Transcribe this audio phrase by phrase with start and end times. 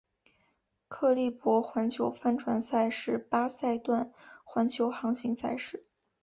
[0.87, 4.11] 克利伯环球帆船赛是八赛段
[4.43, 5.85] 环球航行赛事。